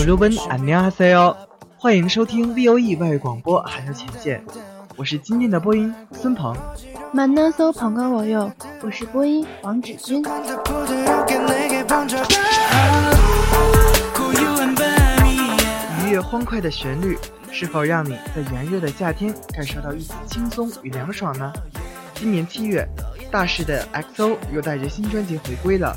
[0.00, 1.36] 여러분 안녕하세요，
[1.78, 4.44] 欢迎收听 VOE 外语广播韩流前线，
[4.96, 6.54] 我是今天的播音孙鹏。
[7.12, 8.52] 만나서 반가워요.
[8.82, 10.22] 我是播音王芷君。
[10.22, 12.24] 부드럽게 내게 번져봐
[14.14, 17.16] 고요한 밤이야 愉悦欢快的旋律，
[17.50, 21.52] 是否让你在炎热的夏天感受到一丝轻松与凉爽呢？
[22.14, 22.86] 今年七月，
[23.30, 25.96] 大势的 XO 又带着新专辑回归了。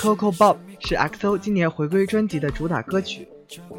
[0.00, 3.28] Coco Bob 是 XO 今年回归专辑的主打歌曲，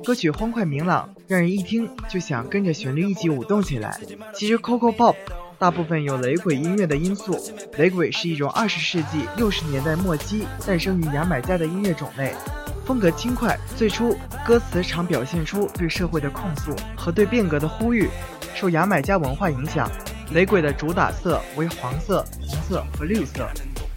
[0.03, 3.97] 歌曲欢快明朗，让人一听就想跟着旋律一起舞动起来。
[4.33, 5.15] 其实 Coco Bob
[5.57, 7.39] 大部分有雷鬼音乐的因素，
[7.77, 12.33] 雷鬼是一种二十世纪六十年代末期诞生于牙买加的音乐种类，
[12.85, 14.13] 风格轻快，最初
[14.45, 18.09] 歌词常表现出对社会的控诉和对变革的呼吁，
[18.53, 19.89] 受牙买加文化影响。
[20.33, 23.49] 雷鬼的主打色为黄色、红色和绿色。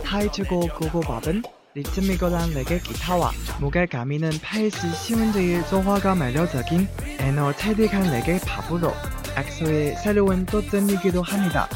[0.05, 1.43] Hi to go go go b o b n
[1.76, 6.88] 리트미컬한 레게 기타와 무게 감 있는 베이스 시운드의 조화가 매력적인
[7.20, 8.94] 에너제틱한 레게 팝으로
[9.36, 11.68] 엑소의 새로운 도전이기도 합니다.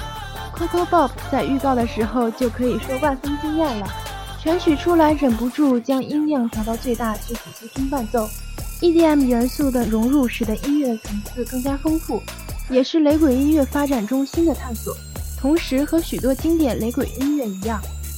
[0.57, 3.88] Coco Bob 在预告的时候就可以说万分惊艳了，
[4.41, 8.28] 全曲出来忍不住将音量调到最大去仔细听伴奏。
[8.81, 12.22] EDM 元素的融入使得音乐层次更加丰富，
[12.69, 14.95] 也是雷鬼音乐发展中新的探索。
[15.39, 17.79] 同时和许多经典雷鬼音乐一样。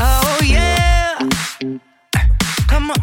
[0.00, 1.18] Oh yeah.
[2.68, 2.96] Come on.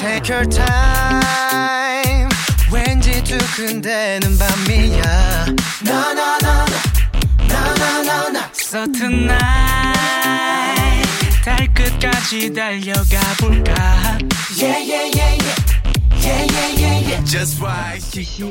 [0.00, 2.28] Take your time.
[2.72, 5.46] 왠지 두근대는 밤이야.
[5.86, 6.66] No no no
[7.48, 8.40] no no no no.
[8.52, 9.38] So tonight
[11.44, 14.18] 달 끝까지 달려가 볼까?
[14.56, 15.77] Yeah yeah yeah yeah.
[16.20, 18.42] Yeah yeah yeah yeah Just right 据悉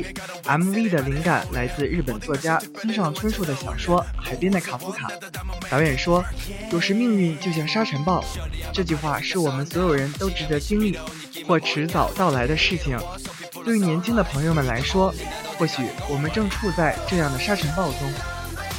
[0.44, 5.08] ，MV 的灵感来自日本作家村上春树的小说《海边的卡夫卡》。
[5.69, 6.24] 导演说
[6.72, 8.24] ：“有时命运就像沙尘暴。”
[8.74, 10.98] 这句话是我们所有人都值得经历
[11.48, 12.98] 或迟早到来的事情。
[13.66, 15.13] 对于年轻的朋友们来说，
[15.58, 18.12] 或许我们正处在这样的沙尘暴中。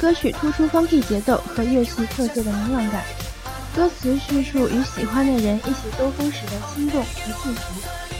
[0.01, 3.03] 歌曲突出 funky 节奏和乐器特色的明朗感，
[3.75, 7.81] 歌词叙述与喜欢的人一起兜风时的心动和幸福，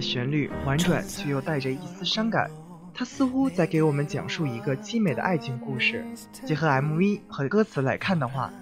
[0.00, 2.50] 旋律婉转却又带着一丝伤感，
[2.94, 6.04] 它似乎在给我们讲述一个凄美的爱情故事。
[6.44, 8.52] 结合 MV 和歌词来看的话，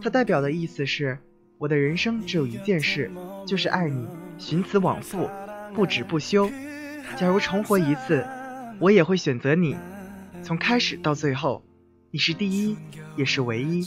[0.00, 1.18] 它代表的意思是：
[1.58, 3.10] 我的人生只有一件事，
[3.46, 4.06] 就是爱你，
[4.38, 5.28] 寻此往复，
[5.74, 6.50] 不止不休。
[7.16, 8.26] 假如重活一次，
[8.78, 9.76] 我也会选择你，
[10.42, 11.64] 从开始到最后，
[12.10, 12.76] 你是第一，
[13.16, 13.86] 也是唯一。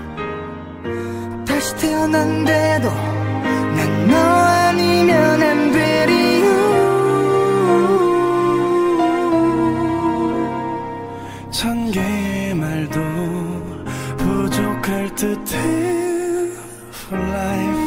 [1.60, 6.42] 다시 태어난데도 난 너 아니면 안 되리
[11.50, 13.00] 천 개의 말도
[14.16, 15.56] 부족할 듯해
[16.92, 17.86] for life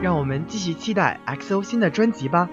[0.00, 2.48] 让我们继续期待 XO 新的专辑吧。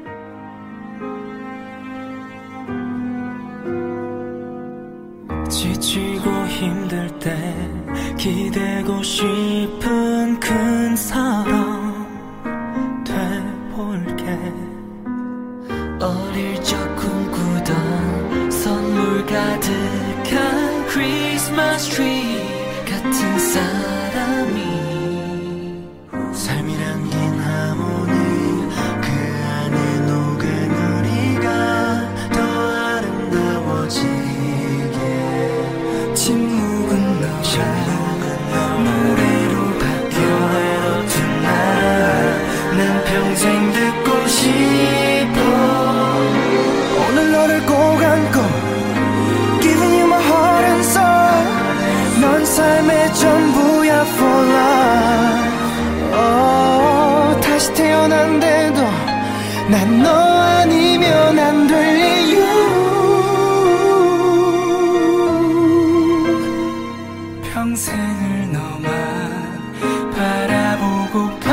[5.47, 7.35] 지치고 힘들 때
[8.20, 12.06] 기대고 싶은 큰 사람
[13.02, 14.26] 돼볼게.
[15.98, 24.60] 어릴 적 꿈꾸던 선물 가득한 크리스마스 트리 같은 사람이
[26.34, 28.68] 삶이란 긴 하모니
[29.00, 29.08] 그
[29.48, 30.44] 안에 녹은
[30.98, 31.48] 우리가
[32.32, 32.38] 더
[32.86, 34.04] 아름다워지게.
[36.14, 38.09] 침묵은 너와
[57.60, 58.80] 다시 태어난데도
[59.68, 62.40] 난 너 아니면 안 될 이유.
[67.52, 68.90] 평생을 너만
[70.16, 71.48] 바라보고파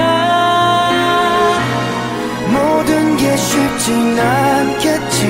[2.54, 5.28] 모든 게 쉽진 않겠지.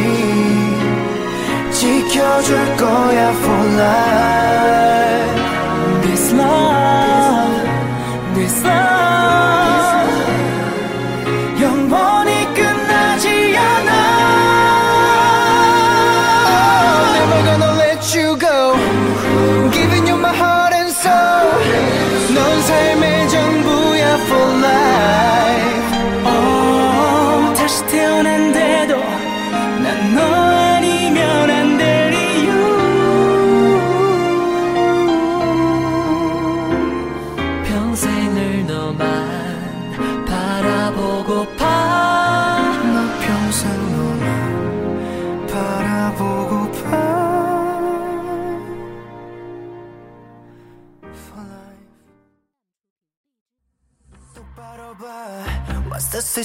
[1.71, 4.86] 지켜줄 거야 for life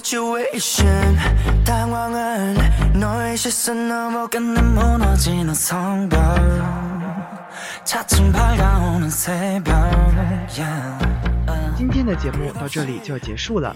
[0.02, 1.18] situation
[1.64, 2.58] 당황한
[2.94, 6.20] 너의 시선 넘어간 내 무너지는 성벽
[7.86, 9.76] 차츰 밝아오는 새벽
[10.58, 10.98] yeah.
[11.78, 13.76] 今天的节目到这里就要结束了，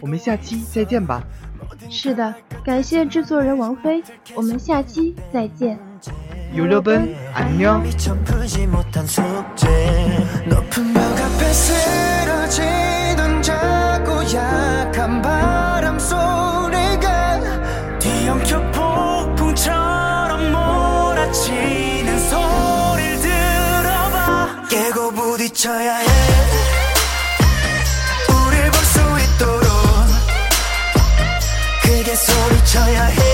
[0.00, 1.20] 我们下期再见吧。
[1.90, 2.32] 是的，
[2.64, 4.02] 感谢制作人王菲，
[4.34, 5.76] 我们下期再见。
[6.54, 7.82] 여러분 안녕.
[10.46, 12.93] 높은 벽 앞에 쓰러지
[25.55, 26.05] 부딪혀야 해.
[28.29, 29.67] 우릴 볼 수 있도록
[31.81, 33.24] 크게 소리쳐야 해